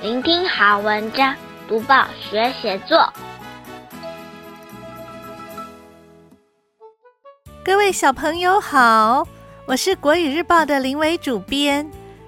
[0.00, 1.34] 聆听好文章，
[1.66, 3.12] 读报学写作。
[7.64, 9.26] 各位小朋友好，
[9.66, 11.84] 我是国语日报的林伟主编。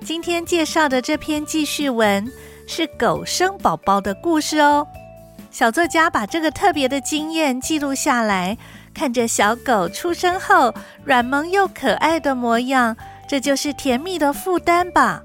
[0.00, 2.28] 今天介绍的这篇记叙文
[2.66, 4.84] 是狗生宝宝的故事哦。
[5.52, 8.58] 小作家把这个特别的经验记录下来，
[8.92, 10.74] 看着小狗出生后
[11.04, 12.96] 软萌又可爱的模样，
[13.28, 15.22] 这就是甜蜜的负担吧。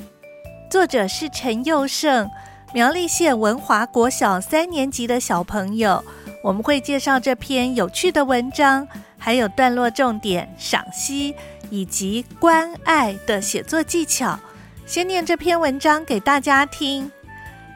[0.69, 2.29] 作者是陈佑胜，
[2.73, 6.03] 苗栗县文华国小三年级的小朋友。
[6.43, 8.85] 我们会介绍这篇有趣的文章，
[9.17, 11.33] 还有段落重点、赏析
[11.69, 14.37] 以及关爱的写作技巧。
[14.85, 17.09] 先念这篇文章给大家听：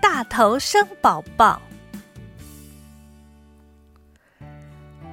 [0.02, 1.62] 大头生宝宝。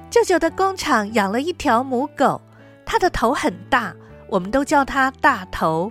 [0.09, 2.41] 舅舅的工厂养了一条母狗，
[2.85, 3.93] 它的头很大，
[4.27, 5.89] 我们都叫它大头。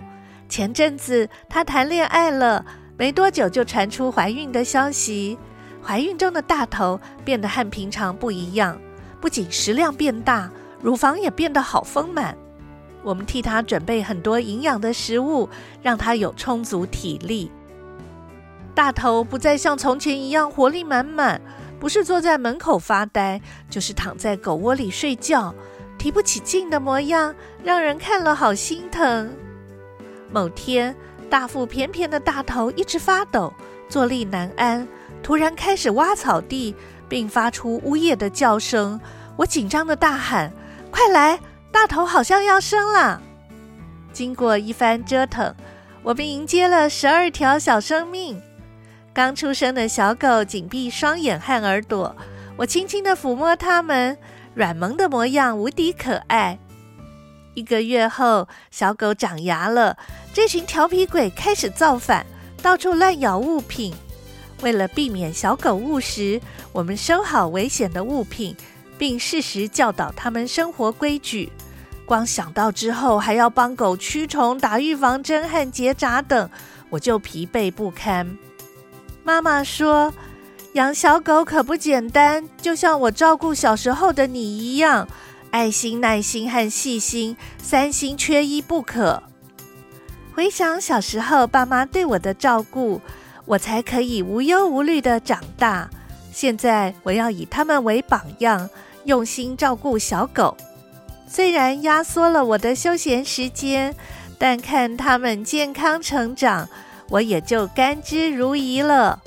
[0.49, 2.65] 前阵子她谈恋爱了，
[2.97, 5.37] 没多久就传出怀孕的消息。
[5.81, 8.77] 怀孕中的大头变得和平常不一样，
[9.21, 10.51] 不仅食量变大，
[10.81, 12.35] 乳房也变得好丰满。
[13.01, 15.47] 我们替她准备很多营养的食物，
[15.81, 17.49] 让她有充足体力。
[18.75, 21.39] 大头不再像从前一样活力满满，
[21.79, 25.53] 不是坐在门口发呆，就是躺在狗窝里睡觉，
[25.97, 29.33] 提不起劲的模样，让人看了好心疼。
[30.31, 30.95] 某天，
[31.29, 33.53] 大腹便便的大头一直发抖，
[33.87, 34.87] 坐立难安，
[35.23, 36.75] 突然开始挖草地，
[37.07, 38.99] 并发出呜咽的叫声。
[39.35, 40.51] 我紧张的大喊
[40.91, 41.39] ：“快来！
[41.71, 43.21] 大头好像要生了！”
[44.11, 45.55] 经过一番折腾，
[46.03, 48.41] 我们迎接了十二条小生命。
[49.13, 52.15] 刚出生的小狗紧闭双眼和耳朵，
[52.57, 54.17] 我轻轻地抚摸它们，
[54.53, 56.59] 软萌的模样无敌可爱。
[57.59, 59.97] 一个月后，小狗长牙了。
[60.33, 62.25] 这群调皮鬼开始造反，
[62.63, 63.93] 到处乱咬物品。
[64.61, 66.39] 为了避免小狗误食，
[66.71, 68.55] 我们收好危险的物品，
[68.97, 71.51] 并适时教导它们生活规矩。
[72.05, 76.49] 光想到之后还要帮狗驱虫、打预防针和结扎等，
[76.89, 78.37] 我就疲惫不堪。
[79.21, 80.13] 妈妈说
[80.73, 85.05] ：“养小狗可不简单，就像我照顾小时候的你一样。”
[85.51, 89.23] 爱心、耐心和细心，三心缺一不可。
[90.35, 93.01] 回想小时候爸妈对我的照顾，
[93.45, 95.89] 我才可以无忧无虑地长大。
[96.31, 98.69] 现在我要以他们为榜样，
[99.05, 100.55] 用心照顾小狗。
[101.27, 103.95] 虽然压缩了我的休闲时间，
[104.37, 106.69] 但看他们健康成长，
[107.09, 109.21] 我也就甘之如饴了。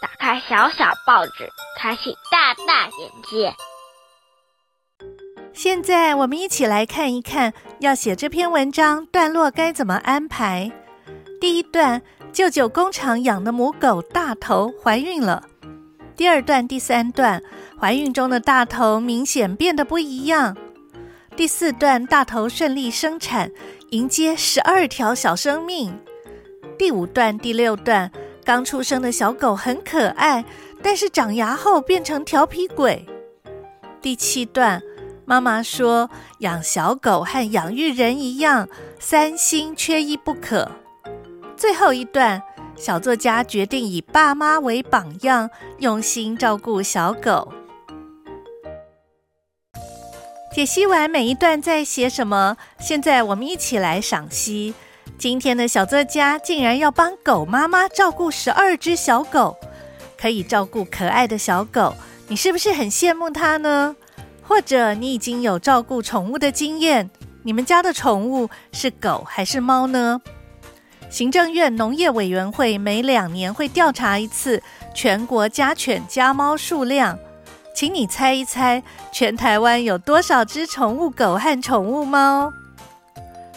[0.00, 1.48] 打开小小报纸，
[1.84, 3.54] 开启大大眼界。
[5.52, 10.72] 现在我们一起来看一看，要写这篇文章段落该怎么安排。
[11.38, 12.00] 第一段，
[12.32, 15.44] 舅舅工厂养的母狗大头怀孕了。
[16.16, 17.42] 第二段、第三段，
[17.78, 20.56] 怀孕中的大头明显变得不一样。
[21.36, 23.52] 第四段，大头顺利生产，
[23.90, 25.94] 迎接十二条小生命。
[26.78, 28.10] 第五段、第六段。
[28.46, 30.44] 刚出生的小狗很可爱，
[30.84, 33.06] 但是长牙后变成调皮鬼。
[34.02, 34.82] 第七段，
[35.24, 38.68] 妈妈说养小狗和养育人一样，
[39.00, 40.70] 三心缺一不可。
[41.56, 42.42] 最后一段，
[42.76, 47.50] 小作家决定以爸妈为榜样，用心照顾小狗。
[50.52, 54.74] 解析完每一段在写什么，现在我们一起来赏析。
[55.16, 59.56] 今天的小作家竟然要帮狗妈妈照顾十二只小狗，
[60.24, 61.94] 可以照顾可爱的小狗，
[62.28, 63.94] 你是不是很羡慕它呢？
[64.42, 67.10] 或者你已经有照顾宠物的经验？
[67.42, 70.22] 你们家的宠物是狗还是猫呢？
[71.10, 74.62] 行政院农业委员会每两年会调查一次
[74.94, 77.18] 全国家犬家猫数量，
[77.76, 82.50] 请你猜一猜，全台湾有多少只宠物狗和宠物猫？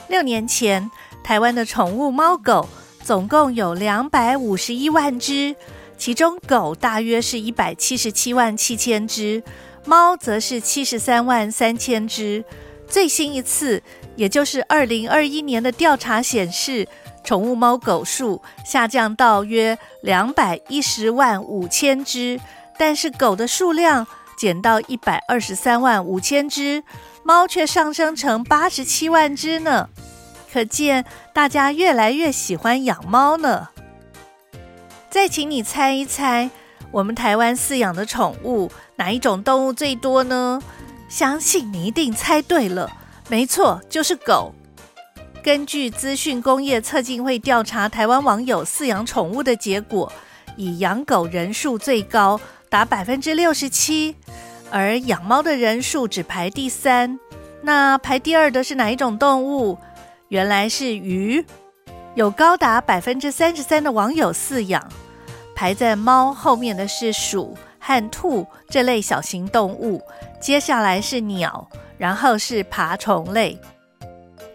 [0.09, 0.91] 六年前。
[1.23, 2.67] 台湾的宠物猫狗
[3.03, 5.55] 总共有两百五十一万只，
[5.97, 9.44] 其中狗大约是一百七十七万七千只，
[9.85, 12.46] 猫则是七十三万三千只。
[12.88, 13.82] 最新一次，
[14.16, 16.88] 也就是二零二一年的调查显示，
[17.23, 22.40] 宠物猫狗数下降到约两百一十万五千只，
[22.78, 24.08] 但是狗的数量
[24.38, 26.82] 减到一百二十三万五千只，
[27.23, 29.90] 猫却上升成八十七万只呢。
[30.53, 31.03] 可见
[31.34, 33.67] 大家越来越喜欢养猫呢。
[35.09, 36.50] 再请你猜一猜，
[36.92, 40.62] 我们台湾饲养的宠物哪一种动物最多呢？
[41.09, 42.92] 相信你一定猜对了，
[43.30, 44.54] 没错，就是狗。
[45.42, 50.12] 根据资讯工业测进会调查台湾网友饲养宠物的结果，
[50.58, 52.40] 以养狗人数最高，
[52.70, 54.14] 达百分之六十七，
[54.70, 57.18] 而养猫的人数只排第三。
[57.62, 59.78] 那排第二的是哪一种动物？
[60.28, 61.46] 原来是鱼，
[62.17, 64.84] 有高达百分之三十三的网友饲养。
[65.55, 70.02] 排在猫后面的是鼠和兔这类小型动物，
[70.41, 73.61] 接下来是鸟，然后是爬虫类。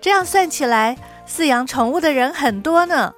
[0.00, 3.14] 这样算起来，饲养宠物的人很多呢。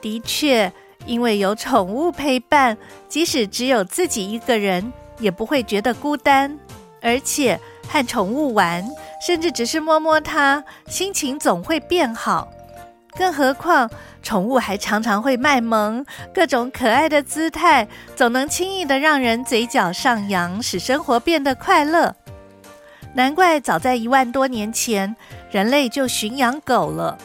[0.00, 0.72] 的确，
[1.04, 2.76] 因为有宠物陪伴，
[3.08, 6.58] 即使只有自己一个人，也不会觉得孤单。
[7.00, 8.84] 而且和宠物玩，
[9.24, 12.48] 甚至只是摸摸它，心情总会变好。
[13.16, 13.90] 更何况，
[14.22, 16.04] 宠物还常常会卖萌，
[16.34, 22.14] 各种可爱的姿态，总能轻易的让人嘴角上扬，使生活变得快乐。
[23.14, 25.16] 难怪早在一万多年前，
[25.50, 27.16] 人类就驯养狗了。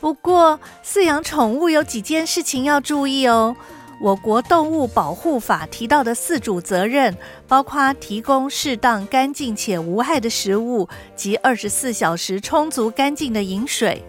[0.00, 3.56] 不过，饲养宠物有几件事情要注意哦。
[4.00, 7.14] 我国动物保护法提到的四主责任，
[7.46, 14.02] 包括提供适当、干净且无害的食物及二十四小时充足干净的饮水，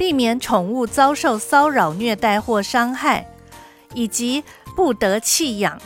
[0.00, 3.26] 避免宠物遭受骚扰、虐待或伤害，
[3.92, 4.42] 以及
[4.74, 5.78] 不得弃养。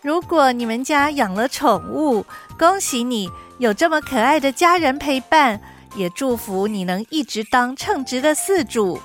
[0.00, 2.24] 如果你们家养了宠物，
[2.58, 3.28] 恭喜你！
[3.58, 5.60] 有这么可爱的家人陪伴，
[5.94, 8.98] 也祝福你能一直当称职的饲主。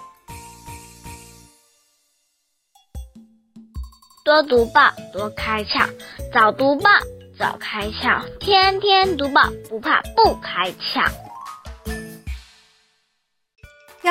[4.24, 5.86] 多读报，多开窍；
[6.34, 6.90] 早读报，
[7.38, 11.12] 早开窍；天天读报，不怕不开窍。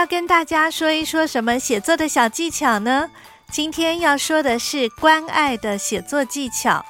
[0.02, 3.08] 要跟大家说一说什么写作的小技巧呢？
[3.52, 6.84] 今天要说的是关爱的写作技巧。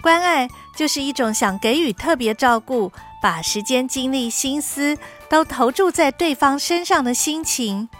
[0.00, 4.96] 关爱就是一种想给予特别照顾，把时间、精力、心思
[5.28, 7.90] 都投注在对方身上的心情。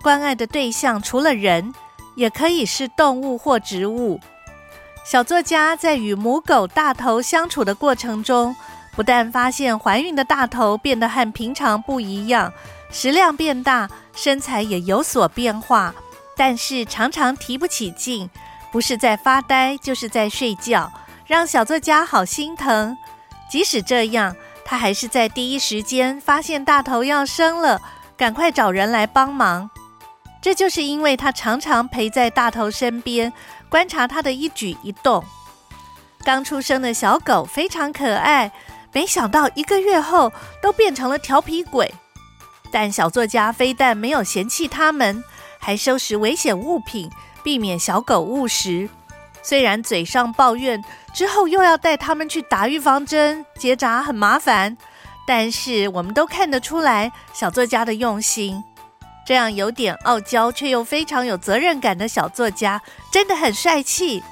[0.00, 1.74] 关爱的对象除了人，
[2.14, 4.20] 也可以是动物或植物。
[5.04, 8.54] 小作家在与母狗大头相处的过程中，
[8.94, 12.52] 不但发现怀孕的大头变得和平常不一样，
[12.92, 15.94] 食量变大，身材也有所变化，
[16.36, 18.28] 但是常常提不起劲，
[18.70, 20.92] 不是在发呆，就是在睡觉。
[21.26, 22.96] 让小作家好心疼，
[23.50, 27.80] 即使这样，他还是在第一时间发现大头要生了，
[28.16, 29.70] 赶快找人来帮忙。
[30.42, 33.32] 这就是因为他常常陪在大头身边，
[33.70, 35.24] 观察他的一举一动。
[36.22, 38.52] 刚出生的小狗非常可爱，
[38.92, 40.30] 没想到一个月后
[40.62, 41.92] 都变成了调皮鬼。
[42.70, 45.22] 但小作家非但没有嫌弃他们，
[45.58, 47.10] 还收拾危险物品，
[47.42, 48.88] 避免小狗误食。
[49.42, 50.82] 虽然嘴上抱怨，
[51.14, 54.76] 之后又要带他们去打预防针、结扎，很麻烦，
[55.26, 58.62] 但是我们都看得出来小作家的用心。
[59.26, 64.22] 这样有点傲娇却又非常有责任感的小作家，真的很帅气。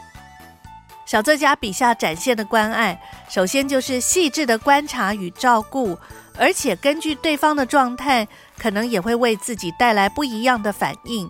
[1.12, 2.98] 小作家笔下展现的关爱，
[3.28, 5.98] 首先就是细致的观察与照顾，
[6.38, 8.26] 而且根据对方的状态，
[8.56, 11.28] 可能也会为自己带来不一样的反应。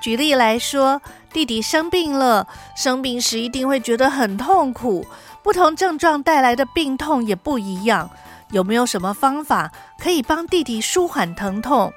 [0.00, 1.00] 举例来说，
[1.32, 5.06] 弟弟生病了，生病时一定会觉得很痛苦。
[5.44, 8.10] 不同症状带来的病痛也不一样，
[8.50, 11.92] 有没有什么方法可以帮弟弟舒缓疼痛？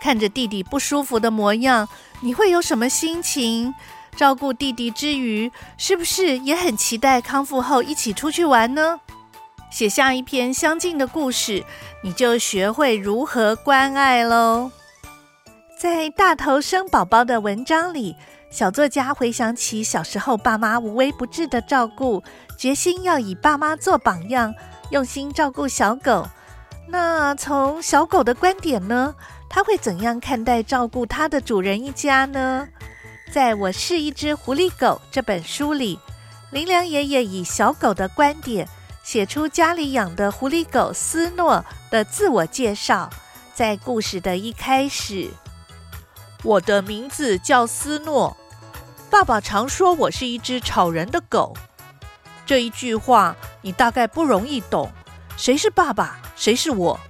[0.00, 1.88] 看着弟弟不舒服的模样，
[2.22, 3.72] 你会有什么心情？
[4.14, 9.00] 照顾弟弟之余，是不是也很期待康复后一起出去玩呢？
[9.70, 11.64] 写下一篇相近的故事，
[12.02, 14.70] 你就学会如何关爱喽。
[15.76, 18.14] 在大头生宝宝的文章里，
[18.50, 22.22] 小作家回想起小时候爸妈无微不至的照顾，
[22.56, 24.54] 决心要以爸妈做榜样，
[24.90, 26.26] 用心照顾小狗。
[26.86, 29.14] 那从小狗的观点呢？
[29.50, 32.68] 他会怎样看待照顾他的主人一家呢？
[33.34, 35.98] 在我是一只狐狸狗这本书里，
[36.52, 38.68] 林良爷爷以小狗的观点
[39.02, 43.10] 写出家里养的狐狸狗斯诺的自我介绍。
[43.52, 45.28] 在故事的一开始。
[46.44, 48.36] 我的名字叫斯诺，
[49.10, 51.56] 爸爸常说我是一只吵人的狗。
[52.46, 54.92] 这一句话你大概不容易懂，
[55.36, 57.00] 谁是爸爸，谁是我？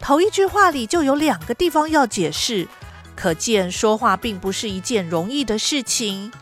[0.00, 2.66] 头一句话里就有两个地方要解释，
[3.20, 6.32] 可见说话并不是一件容易的事情。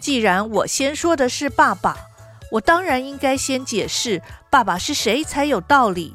[0.00, 1.98] 既然我先说的是爸爸，
[2.50, 6.14] 我当然应该先解释爸爸是谁才有道理。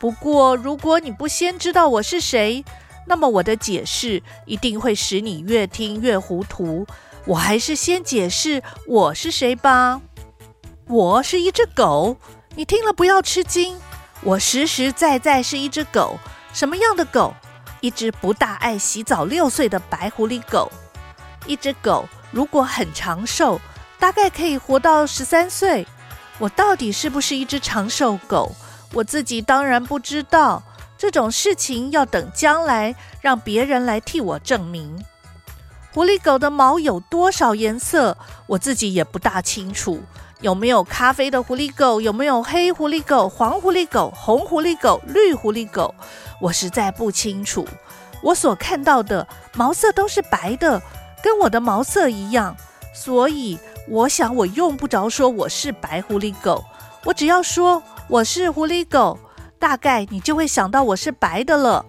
[0.00, 2.64] 不过如果你不先知道我是谁，
[3.06, 6.84] 那么我的解释一定会使你越听越糊涂。
[7.24, 10.00] 我还是先解释我是谁吧。
[10.88, 12.16] 我是一只狗，
[12.56, 13.78] 你听了不要吃惊。
[14.22, 16.18] 我实实在在是一只狗。
[16.52, 17.32] 什么样的狗？
[17.86, 20.68] 一只不大爱洗澡、六岁的白狐狸狗。
[21.46, 23.60] 一只狗如果很长寿，
[24.00, 25.86] 大概可以活到十三岁。
[26.38, 28.56] 我到底是不是一只长寿狗？
[28.92, 30.64] 我自己当然不知道。
[30.98, 35.04] 这种事情要等将来让别人来替我证明。
[35.92, 40.02] 狐狸狗的毛有多少颜色，我自己也不大清楚。
[40.42, 42.00] 有没有咖啡的狐狸狗？
[42.00, 45.94] 有没有黑狐狸狗、黄狐狸狗、红狐狸狗、绿狐狸狗？
[46.40, 47.66] 我实在不清楚。
[48.22, 50.82] 我所看到的毛色都是白的，
[51.22, 52.54] 跟我的毛色一样。
[52.94, 56.64] 所以我想我用不着说我是白狐狸狗，
[57.04, 59.18] 我只要说我是狐狸狗，
[59.58, 61.86] 大概你就会想到我是白的了。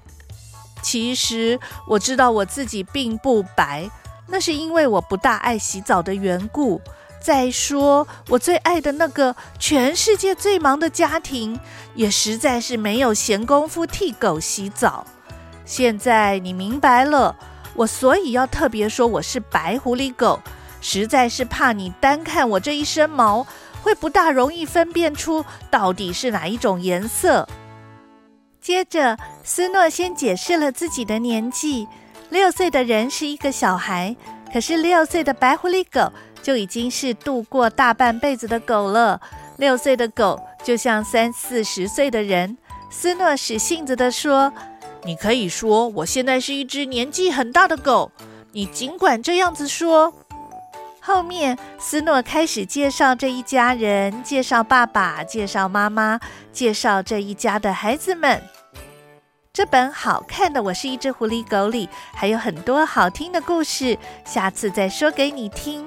[0.81, 3.89] 其实我知道我自己并不白，
[4.27, 6.79] 那是因为我不大爱洗澡的缘故。
[7.27, 11.59] 再说，我最爱的那个全世界最忙的家庭，
[11.93, 15.05] 也实在是没有闲工夫替狗洗澡。
[15.65, 17.35] 现在你明白了，
[17.75, 20.39] 我所以要特别说我是白狐狸狗，
[20.79, 23.45] 实在是怕你单看我这一身毛，
[23.81, 27.45] 会不大容易分辨出到底是哪一种颜色。
[28.61, 31.89] 接着，斯诺先解释了自己的年纪：
[32.29, 34.15] 六岁的人是一个小孩，
[34.53, 36.09] 可是六岁的白狐狸狗。
[36.41, 39.19] 就已经是度过大半辈子的狗了。
[39.57, 42.57] 六岁的狗就像三四十岁的人。
[42.89, 44.53] 斯诺使性子地说
[45.03, 48.11] ：“你可以说我现在是一只年纪很大的狗，
[48.53, 50.13] 你尽管这样子说。”
[51.01, 56.19] 后面，斯诺开始介绍这一家人，介绍爸爸，介绍妈妈，
[56.51, 58.41] 介绍这一家的孩子们。
[59.53, 65.86] 这本好看的《我是一只狐狸狗》里还有很多好听的故事，下次再说给你听。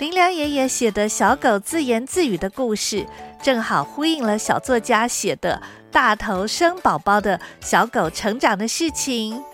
[0.00, 3.06] 林良爷爷写的小狗自言自语的故事，
[3.42, 5.60] 正好呼应了小作家写的
[5.92, 9.44] 大头生宝宝的小狗成长的事情。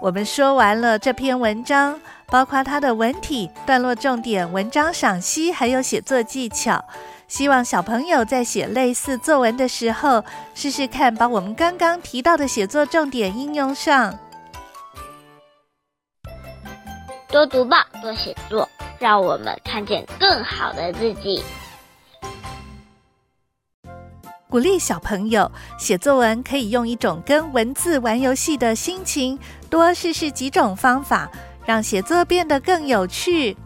[0.00, 6.84] 我们说完了这篇文章，包括它的文体、段落重点、文章赏析，还有写作技巧。
[7.28, 14.18] 希望小朋友在写类似作文的时候，试试看把我们刚刚提到的写作重点应用上。
[17.28, 18.68] 多读报，多写作。
[19.02, 21.42] 让我们看见更好的自己。
[24.48, 29.36] 鼓励小朋友写作文，可以用一种跟文字玩游戏的心情，
[29.68, 31.28] 多试试几种方法，
[31.66, 33.56] 让写作变得更有趣。